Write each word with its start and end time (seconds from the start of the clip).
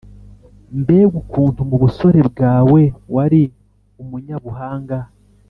Mbega 0.81 1.15
ukuntu 1.23 1.59
mu 1.69 1.75
busore 1.83 2.19
bwawe 2.29 2.81
wari 3.15 3.41
umunyabuhanga, 4.01 4.97